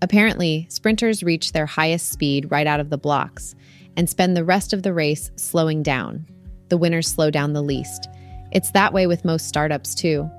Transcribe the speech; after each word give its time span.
Apparently, 0.00 0.66
sprinters 0.70 1.22
reach 1.22 1.52
their 1.52 1.66
highest 1.66 2.10
speed 2.10 2.50
right 2.50 2.66
out 2.66 2.80
of 2.80 2.90
the 2.90 2.98
blocks 2.98 3.54
and 3.96 4.08
spend 4.08 4.36
the 4.36 4.44
rest 4.44 4.72
of 4.72 4.82
the 4.82 4.92
race 4.94 5.30
slowing 5.36 5.82
down. 5.82 6.26
The 6.68 6.76
winners 6.76 7.08
slow 7.08 7.30
down 7.30 7.52
the 7.52 7.62
least. 7.62 8.08
It's 8.52 8.70
that 8.70 8.92
way 8.92 9.06
with 9.06 9.24
most 9.24 9.48
startups, 9.48 9.94
too. 9.94 10.30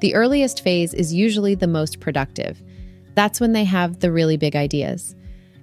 The 0.00 0.14
earliest 0.14 0.62
phase 0.62 0.94
is 0.94 1.12
usually 1.12 1.54
the 1.54 1.66
most 1.66 2.00
productive. 2.00 2.62
That's 3.14 3.40
when 3.40 3.52
they 3.52 3.64
have 3.64 4.00
the 4.00 4.12
really 4.12 4.36
big 4.36 4.56
ideas. 4.56 5.14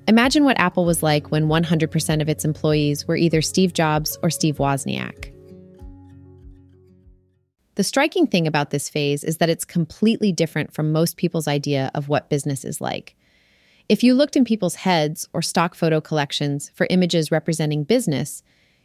Imagine 0.07 0.43
what 0.43 0.59
Apple 0.59 0.85
was 0.85 1.01
like 1.01 1.31
when 1.31 1.47
100% 1.47 2.21
of 2.21 2.29
its 2.29 2.45
employees 2.45 3.07
were 3.07 3.15
either 3.15 3.41
Steve 3.41 3.73
Jobs 3.73 4.17
or 4.21 4.29
Steve 4.29 4.57
Wozniak. 4.57 5.34
The 7.75 7.83
striking 7.83 8.25
thing 8.25 8.47
about 8.47 8.69
this 8.69 8.89
phase 8.89 9.23
is 9.23 9.37
that 9.37 9.49
it's 9.49 9.65
completely 9.65 10.31
different 10.31 10.73
from 10.73 10.91
most 10.91 11.17
people's 11.17 11.47
idea 11.47 11.91
of 11.93 12.07
what 12.07 12.29
business 12.29 12.63
is 12.63 12.79
like. 12.79 13.15
If 13.89 14.01
you 14.01 14.13
looked 14.13 14.37
in 14.37 14.45
people's 14.45 14.75
heads 14.75 15.27
or 15.33 15.41
stock 15.41 15.75
photo 15.75 15.99
collections 15.99 16.71
for 16.73 16.87
images 16.89 17.31
representing 17.31 17.83
business, 17.83 18.41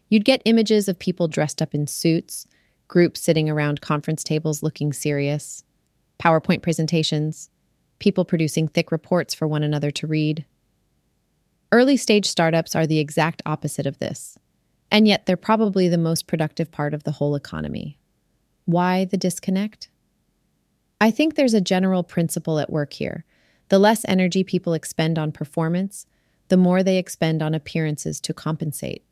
you'd 0.09 0.24
get 0.24 0.42
images 0.45 0.88
of 0.88 0.98
people 0.98 1.29
dressed 1.29 1.62
up 1.62 1.73
in 1.73 1.87
suits, 1.87 2.48
groups 2.88 3.20
sitting 3.20 3.48
around 3.48 3.80
conference 3.80 4.24
tables 4.24 4.62
looking 4.62 4.93
serious, 4.93 5.62
PowerPoint 6.18 6.60
presentations, 6.60 7.48
people 8.01 8.24
producing 8.24 8.66
thick 8.66 8.91
reports 8.91 9.34
for 9.34 9.46
one 9.46 9.62
another 9.62 9.93
to 9.93 10.07
read. 10.09 10.45
Early 11.70 11.96
stage 11.96 12.27
startups 12.27 12.74
are 12.74 12.88
the 12.88 12.98
exact 12.98 13.41
opposite 13.46 13.87
of 13.87 14.01
this, 14.01 14.37
and 14.91 15.07
yet 15.07 15.27
they're 15.27 15.37
probably 15.37 15.88
the 15.88 15.96
most 15.96 16.27
productive 16.27 16.73
part 16.73 16.93
of 16.93 17.04
the 17.04 17.12
whole 17.12 17.37
economy. 17.37 17.99
Why 18.70 19.05
the 19.05 19.16
disconnect? 19.16 19.88
I 21.01 21.10
think 21.10 21.34
there's 21.34 21.55
a 21.55 21.60
general 21.60 22.05
principle 22.05 22.60
at 22.60 22.70
work 22.70 22.93
here. 22.93 23.24
The 23.69 23.80
less 23.80 24.05
energy 24.06 24.45
people 24.45 24.74
expend 24.74 25.19
on 25.19 25.33
performance, 25.33 26.06
the 26.49 26.57
more 26.57 26.85
they 26.85 26.96
expend 26.96 27.43
on 27.43 27.52
appearances 27.52 28.21
to 28.21 28.32
compensate. 28.32 29.02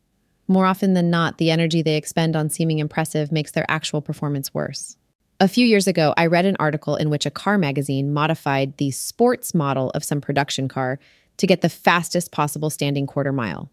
More 0.47 0.65
often 0.65 0.95
than 0.95 1.11
not, 1.11 1.39
the 1.39 1.51
energy 1.51 1.83
they 1.83 1.97
expend 1.97 2.37
on 2.37 2.51
seeming 2.51 2.79
impressive 2.79 3.33
makes 3.33 3.51
their 3.51 3.67
actual 3.69 4.01
performance 4.01 4.55
worse. 4.55 4.97
A 5.41 5.49
few 5.49 5.67
years 5.67 5.89
ago, 5.89 6.15
I 6.17 6.27
read 6.27 6.47
an 6.47 6.57
article 6.61 6.95
in 6.95 7.11
which 7.11 7.27
a 7.27 7.31
car 7.31 7.59
magazine 7.59 8.13
modified 8.13 8.77
the 8.77 8.93
sports 8.93 9.55
model 9.55 9.91
of 9.91 10.05
some 10.05 10.21
production 10.21 10.69
car 10.69 11.01
to 11.37 11.47
get 11.49 11.63
the 11.63 11.69
fastest 11.69 12.31
possible 12.31 12.71
standing 12.71 13.09
quarter 13.09 13.33
mile. 13.33 13.71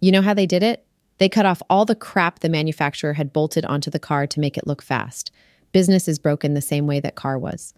You 0.00 0.10
know 0.10 0.22
how 0.22 0.34
they 0.34 0.46
did 0.46 0.64
it? 0.64 0.84
They 1.18 1.28
cut 1.28 1.46
off 1.46 1.62
all 1.68 1.84
the 1.84 1.94
crap 1.94 2.40
the 2.40 2.48
manufacturer 2.48 3.14
had 3.14 3.32
bolted 3.32 3.64
onto 3.64 3.90
the 3.90 3.98
car 3.98 4.26
to 4.26 4.40
make 4.40 4.56
it 4.56 4.66
look 4.66 4.82
fast. 4.82 5.30
Business 5.72 6.08
is 6.08 6.18
broken 6.18 6.54
the 6.54 6.60
same 6.60 6.86
way 6.86 7.00
that 7.00 7.14
car 7.14 7.38
was. 7.38 7.74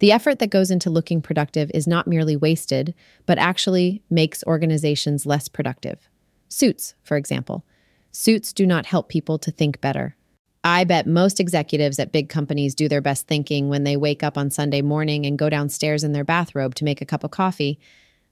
The 0.00 0.12
effort 0.12 0.40
that 0.40 0.50
goes 0.50 0.70
into 0.70 0.90
looking 0.90 1.22
productive 1.22 1.70
is 1.72 1.86
not 1.86 2.08
merely 2.08 2.34
wasted, 2.34 2.92
but 3.24 3.38
actually 3.38 4.02
makes 4.10 4.42
organizations 4.44 5.24
less 5.24 5.46
productive. 5.48 6.08
Suits, 6.48 6.94
for 7.04 7.16
example. 7.16 7.64
Suits 8.10 8.52
do 8.52 8.66
not 8.66 8.86
help 8.86 9.08
people 9.08 9.38
to 9.38 9.52
think 9.52 9.80
better. 9.80 10.16
I 10.64 10.82
bet 10.82 11.06
most 11.06 11.38
executives 11.38 12.00
at 12.00 12.10
big 12.10 12.28
companies 12.28 12.74
do 12.74 12.88
their 12.88 13.00
best 13.00 13.28
thinking 13.28 13.68
when 13.68 13.84
they 13.84 13.96
wake 13.96 14.24
up 14.24 14.36
on 14.36 14.50
Sunday 14.50 14.82
morning 14.82 15.24
and 15.24 15.38
go 15.38 15.48
downstairs 15.48 16.02
in 16.02 16.12
their 16.12 16.24
bathrobe 16.24 16.74
to 16.76 16.84
make 16.84 17.00
a 17.00 17.06
cup 17.06 17.22
of 17.22 17.30
coffee. 17.30 17.78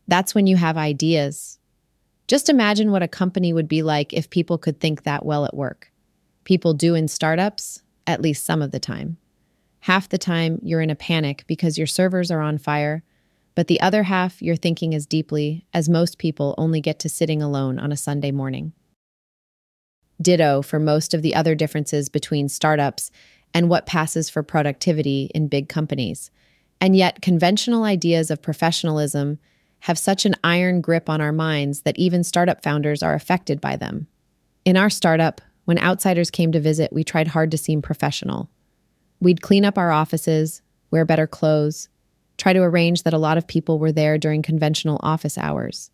That's 0.08 0.34
when 0.34 0.48
you 0.48 0.56
have 0.56 0.76
ideas. 0.76 1.59
Just 2.30 2.48
imagine 2.48 2.92
what 2.92 3.02
a 3.02 3.08
company 3.08 3.52
would 3.52 3.66
be 3.66 3.82
like 3.82 4.12
if 4.12 4.30
people 4.30 4.56
could 4.56 4.78
think 4.78 5.02
that 5.02 5.26
well 5.26 5.44
at 5.44 5.56
work. 5.56 5.90
People 6.44 6.74
do 6.74 6.94
in 6.94 7.08
startups, 7.08 7.82
at 8.06 8.22
least 8.22 8.46
some 8.46 8.62
of 8.62 8.70
the 8.70 8.78
time. 8.78 9.16
Half 9.80 10.10
the 10.10 10.16
time, 10.16 10.60
you're 10.62 10.80
in 10.80 10.90
a 10.90 10.94
panic 10.94 11.42
because 11.48 11.76
your 11.76 11.88
servers 11.88 12.30
are 12.30 12.40
on 12.40 12.56
fire, 12.56 13.02
but 13.56 13.66
the 13.66 13.80
other 13.80 14.04
half, 14.04 14.40
you're 14.40 14.54
thinking 14.54 14.94
as 14.94 15.06
deeply 15.06 15.66
as 15.74 15.88
most 15.88 16.18
people 16.18 16.54
only 16.56 16.80
get 16.80 17.00
to 17.00 17.08
sitting 17.08 17.42
alone 17.42 17.80
on 17.80 17.90
a 17.90 17.96
Sunday 17.96 18.30
morning. 18.30 18.74
Ditto 20.22 20.62
for 20.62 20.78
most 20.78 21.12
of 21.12 21.22
the 21.22 21.34
other 21.34 21.56
differences 21.56 22.08
between 22.08 22.48
startups 22.48 23.10
and 23.52 23.69
what 23.69 23.86
passes 23.86 24.30
for 24.30 24.44
productivity 24.44 25.32
in 25.34 25.48
big 25.48 25.69
companies. 25.69 26.30
And 26.80 26.94
yet, 26.94 27.22
conventional 27.22 27.82
ideas 27.82 28.30
of 28.30 28.40
professionalism 28.40 29.40
have 29.80 29.98
such 29.98 30.24
an 30.24 30.36
iron 30.44 30.80
grip 30.80 31.08
on 31.08 31.20
our 31.20 31.32
minds 31.32 31.82
that 31.82 31.98
even 31.98 32.22
startup 32.22 32.62
founders 32.62 33.02
are 33.02 33.14
affected 33.14 33.60
by 33.60 33.76
them. 33.76 34.06
In 34.64 34.76
our 34.76 34.91
startup, 34.91 35.41
when 35.64 35.78
outsiders 35.78 36.30
came 36.30 36.52
to 36.52 36.60
visit, 36.60 36.92
we 36.92 37.04
tried 37.04 37.28
hard 37.28 37.50
to 37.50 37.58
seem 37.58 37.82
professional. 37.82 38.50
We'd 39.20 39.42
clean 39.42 39.64
up 39.64 39.78
our 39.78 39.90
offices, 39.90 40.62
wear 40.90 41.04
better 41.04 41.26
clothes, 41.26 41.88
try 42.36 42.52
to 42.52 42.62
arrange 42.62 43.02
that 43.02 43.14
a 43.14 43.19
lot 43.19 43.38
of 43.38 43.46
people 43.46 43.78
were 43.78 43.92
there 43.92 44.19
during 44.19 44.42
conventional 44.42 44.98
office 45.02 45.38
hours. 45.38 45.90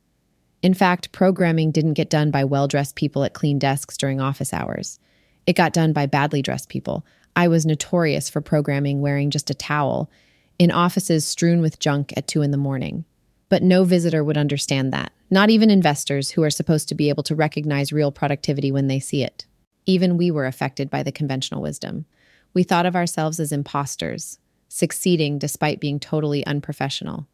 In 0.62 0.74
fact, 0.74 1.12
programming 1.12 1.70
didn't 1.70 1.94
get 1.94 2.10
done 2.10 2.30
by 2.30 2.44
well 2.44 2.68
dressed 2.68 2.96
people 2.96 3.24
at 3.24 3.34
clean 3.34 3.58
desks 3.58 3.96
during 3.96 4.20
office 4.20 4.52
hours. 4.52 4.98
It 5.46 5.56
got 5.56 5.72
done 5.72 5.92
by 5.92 6.06
badly 6.06 6.42
dressed 6.42 6.68
people. 6.68 7.04
I 7.36 7.48
was 7.48 7.66
notorious 7.66 8.30
for 8.30 8.40
programming 8.40 9.00
wearing 9.00 9.30
just 9.30 9.50
a 9.50 9.54
towel 9.54 10.10
in 10.58 10.70
offices 10.70 11.24
strewn 11.24 11.60
with 11.60 11.78
junk 11.78 12.12
at 12.16 12.26
2 12.26 12.42
in 12.42 12.50
the 12.50 12.56
morning. 12.56 13.04
But 13.48 13.62
no 13.62 13.84
visitor 13.84 14.24
would 14.24 14.36
understand 14.36 14.92
that, 14.92 15.12
not 15.30 15.50
even 15.50 15.70
investors 15.70 16.30
who 16.30 16.42
are 16.42 16.50
supposed 16.50 16.88
to 16.88 16.94
be 16.94 17.08
able 17.08 17.22
to 17.24 17.34
recognize 17.34 17.92
real 17.92 18.10
productivity 18.10 18.72
when 18.72 18.88
they 18.88 19.00
see 19.00 19.22
it. 19.22 19.46
Even 19.86 20.16
we 20.16 20.30
were 20.30 20.46
affected 20.46 20.90
by 20.90 21.02
the 21.02 21.12
conventional 21.12 21.62
wisdom. 21.62 22.06
We 22.54 22.64
thought 22.64 22.86
of 22.86 22.96
ourselves 22.96 23.38
as 23.38 23.52
imposters, 23.52 24.38
succeeding 24.68 25.38
despite 25.38 25.80
being 25.80 26.00
totally 26.00 26.44
unprofessional. 26.46 27.26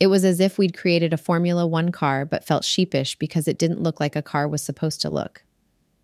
It 0.00 0.06
was 0.08 0.24
as 0.24 0.40
if 0.40 0.58
we'd 0.58 0.76
created 0.76 1.12
a 1.12 1.18
Formula 1.18 1.66
One 1.66 1.92
car 1.92 2.24
but 2.24 2.44
felt 2.44 2.64
sheepish 2.64 3.16
because 3.16 3.46
it 3.46 3.58
didn't 3.58 3.82
look 3.82 4.00
like 4.00 4.16
a 4.16 4.22
car 4.22 4.48
was 4.48 4.62
supposed 4.62 5.00
to 5.02 5.10
look. 5.10 5.44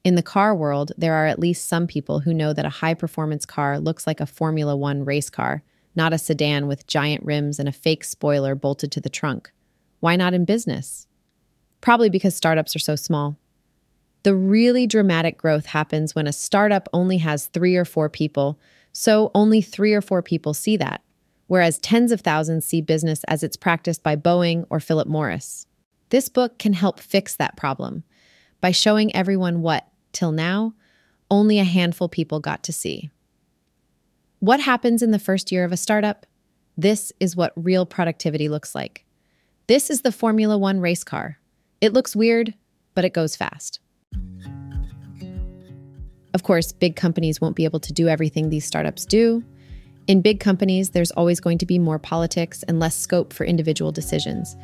In 0.05 0.15
the 0.15 0.23
car 0.23 0.55
world, 0.55 0.93
there 0.97 1.15
are 1.15 1.27
at 1.27 1.39
least 1.39 1.69
some 1.69 1.87
people 1.87 2.21
who 2.21 2.33
know 2.33 2.53
that 2.53 2.65
a 2.65 2.71
high 2.71 2.95
performance 2.95 3.45
car 3.45 3.79
looks 3.79 4.07
like 4.07 4.21
a 4.21 4.27
Formula 4.27 4.77
One 4.77 5.05
race 5.05 5.29
car, 5.29 5.63
not 5.95 6.13
a 6.13 6.19
sedan 6.19 6.67
with 6.67 6.87
giant 6.87 7.25
rims 7.25 7.59
and 7.59 7.69
a 7.69 7.73
fake 7.73 8.05
spoiler 8.05 8.55
bolted 8.55 8.93
to 8.93 9.01
the 9.01 9.09
trunk. 9.09 9.53
Why 10.01 10.17
not 10.17 10.35
in 10.35 10.45
business? 10.45 11.07
Probably 11.81 12.11
because 12.11 12.35
startups 12.35 12.75
are 12.77 12.81
so 12.81 12.97
small. 12.97 13.37
The 14.23 14.35
really 14.35 14.87
dramatic 14.87 15.39
growth 15.39 15.67
happens 15.67 16.15
when 16.15 16.27
a 16.27 16.33
startup 16.33 16.89
only 16.93 17.19
has 17.19 17.47
three 17.47 17.77
or 17.77 17.85
four 17.85 18.09
people, 18.09 18.59
so 18.93 19.31
only 19.35 19.63
three 19.63 19.95
or 19.95 20.03
four 20.03 20.23
people 20.23 20.53
see 20.53 20.77
that 20.77 21.03
whereas 21.51 21.81
tens 21.81 22.13
of 22.13 22.21
thousands 22.21 22.65
see 22.65 22.81
business 22.81 23.25
as 23.25 23.43
it's 23.43 23.57
practiced 23.57 24.05
by 24.05 24.15
Boeing 24.15 24.65
or 24.71 24.79
Philip 24.79 25.09
Morris. 25.09 25.67
This 26.11 26.29
book 26.29 26.61
can 26.61 26.75
help 26.75 27.01
fix 27.01 27.35
that 27.35 27.57
problem 27.57 28.05
by 28.61 28.71
showing 28.71 29.13
everyone 29.17 29.61
what, 29.61 29.85
till 30.13 30.31
now, 30.31 30.75
only 31.29 31.59
a 31.59 31.65
handful 31.65 32.09
people 32.09 32.39
got 32.39 32.63
to 32.63 32.73
see. 32.73 33.11
What 34.41 34.61
happens 34.61 35.03
in 35.03 35.11
the 35.11 35.19
first 35.19 35.53
year 35.53 35.65
of 35.65 35.73
a 35.73 35.77
startup? 35.77 36.25
This 36.75 37.13
is 37.21 37.37
what 37.37 37.53
real 37.57 37.85
productivity 37.85 38.49
looks 38.49 38.75
like. 38.75 39.05
This 39.67 39.91
is 39.91 40.01
the 40.01 40.11
Formula 40.11 40.57
One 40.57 40.81
race 40.81 41.05
car. 41.05 41.39
It 41.83 41.93
looks 41.93 42.17
weird, 42.17 42.55
but 42.95 43.05
it 43.05 43.13
goes 43.13 43.37
fast. 43.37 43.81
Of 46.33 46.43
course, 46.43 46.73
big 46.73 46.97
companies 46.97 47.39
won't 47.39 47.55
be 47.55 47.67
able 47.67 47.81
to 47.81 47.93
do 47.93 48.09
everything 48.09 48.49
these 48.49 48.65
startups 48.65 49.05
do. 49.05 49.45
In 50.07 50.23
big 50.23 50.41
companies, 50.41 50.91
there's 50.91 51.11
always 51.11 51.39
going 51.39 51.59
to 51.59 51.67
be 51.67 51.79
more 51.79 51.99
politics 51.99 52.63
and 52.63 52.81
less 52.81 52.97
scope 52.97 53.35
for 53.35 53.45
individual 53.45 53.93
decisions. 53.93 54.57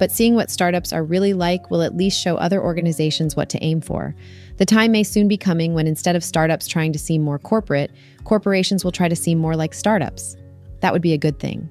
But 0.00 0.10
seeing 0.10 0.34
what 0.34 0.50
startups 0.50 0.94
are 0.94 1.04
really 1.04 1.34
like 1.34 1.70
will 1.70 1.82
at 1.82 1.94
least 1.94 2.18
show 2.18 2.36
other 2.36 2.60
organizations 2.60 3.36
what 3.36 3.50
to 3.50 3.62
aim 3.62 3.82
for. 3.82 4.16
The 4.56 4.64
time 4.64 4.92
may 4.92 5.02
soon 5.02 5.28
be 5.28 5.36
coming 5.36 5.74
when 5.74 5.86
instead 5.86 6.16
of 6.16 6.24
startups 6.24 6.66
trying 6.66 6.94
to 6.94 6.98
seem 6.98 7.20
more 7.20 7.38
corporate, 7.38 7.92
corporations 8.24 8.82
will 8.82 8.92
try 8.92 9.10
to 9.10 9.14
seem 9.14 9.36
more 9.36 9.54
like 9.54 9.74
startups. 9.74 10.38
That 10.80 10.94
would 10.94 11.02
be 11.02 11.12
a 11.12 11.18
good 11.18 11.38
thing. 11.38 11.68